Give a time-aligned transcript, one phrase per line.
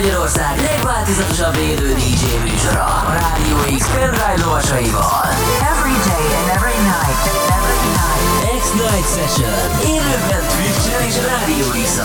[0.00, 5.24] Magyarország legváltozatosabb élő DJ műsora a Rádió X pendrive lovasaival.
[5.72, 7.22] Every day and every night.
[7.58, 8.60] Every night.
[8.60, 9.58] X-Night Session.
[9.94, 11.98] Élőben Twitch-en és Rádió x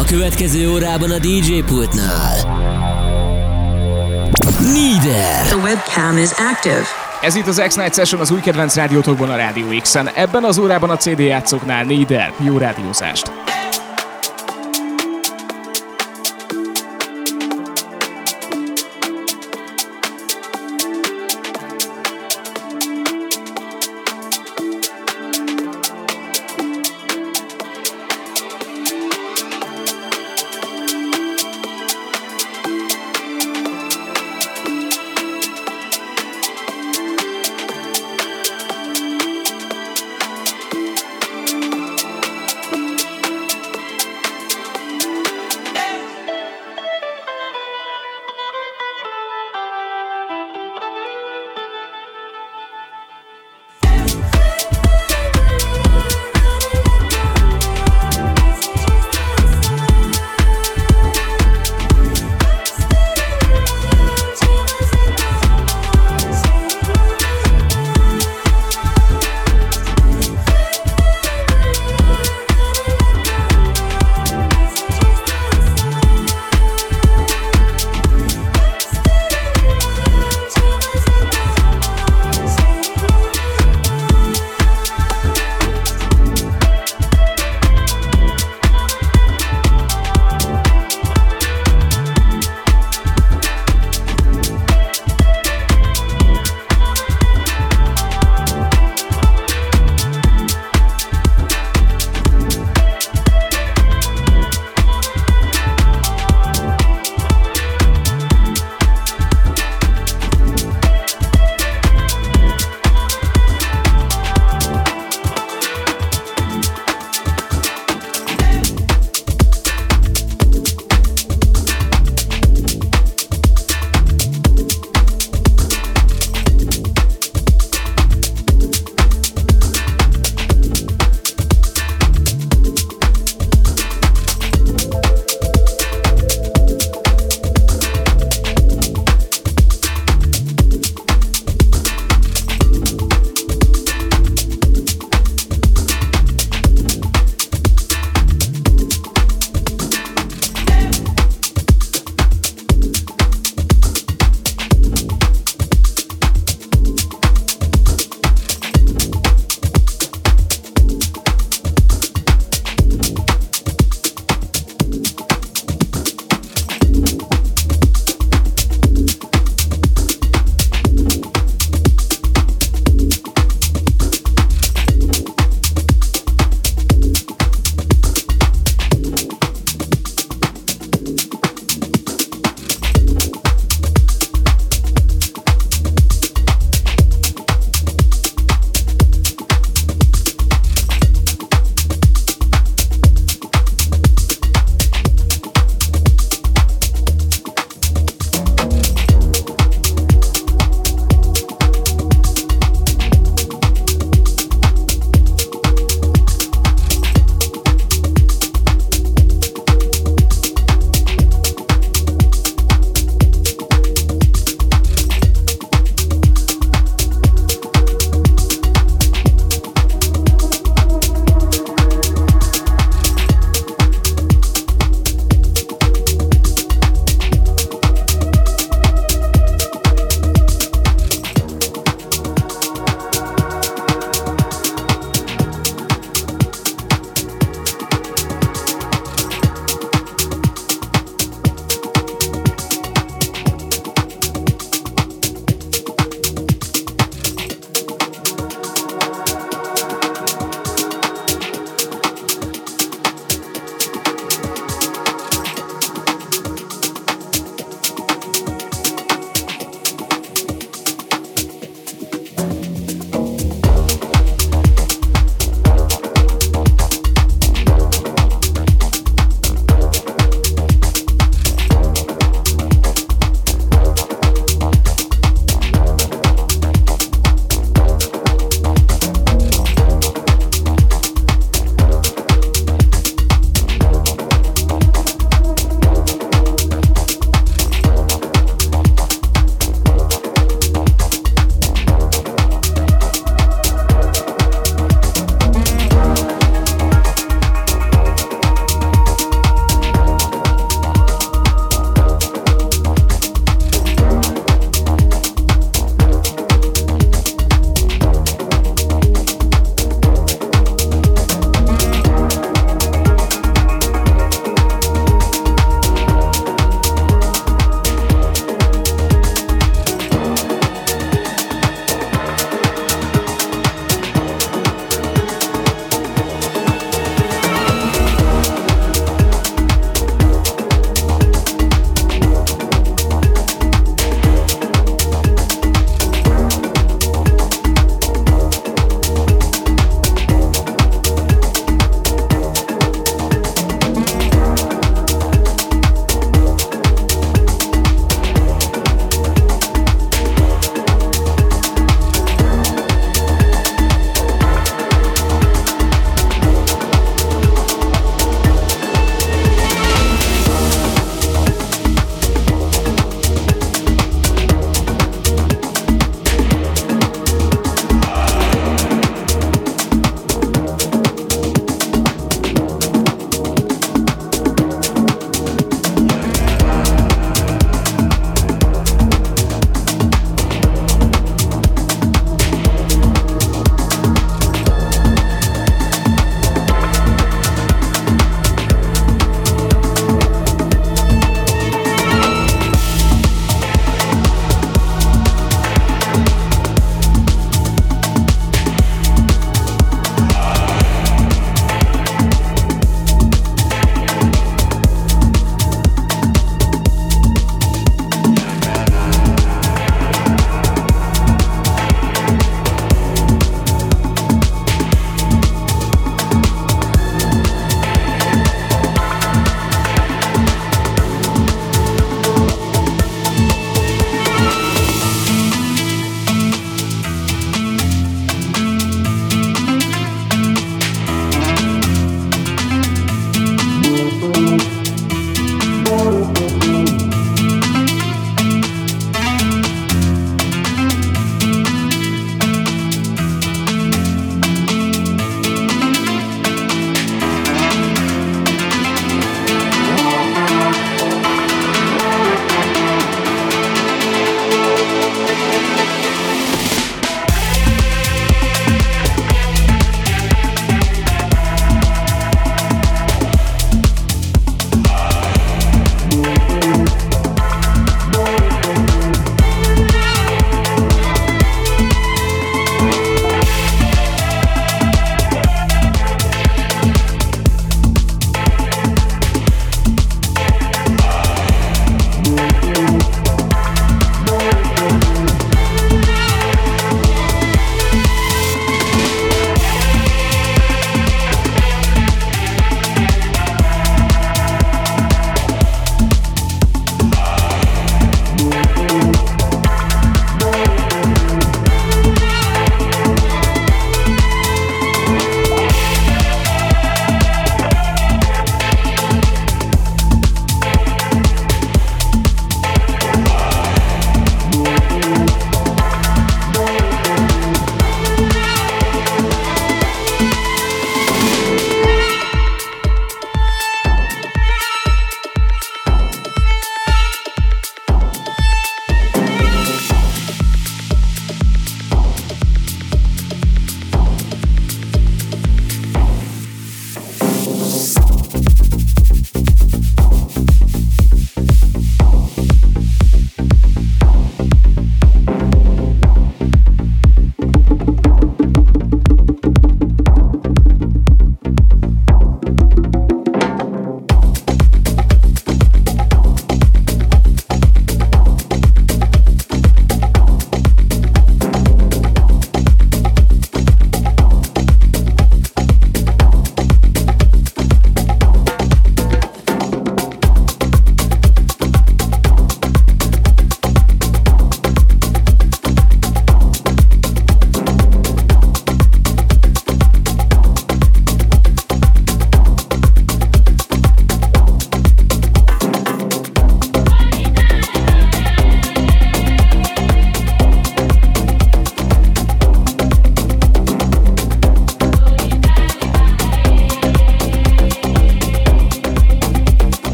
[0.00, 2.36] A következő órában a DJ pultnál.
[4.72, 5.46] Nieder.
[5.46, 6.84] The webcam is active.
[7.20, 10.08] Ez itt az X-Night Session az új kedvenc rádiótokban a Rádió X-en.
[10.14, 12.32] Ebben az órában a CD játszóknál Nieder.
[12.38, 13.32] Jó rádiózást!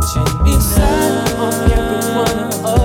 [0.00, 1.46] touching me Inside now.
[1.48, 2.83] of every one of us.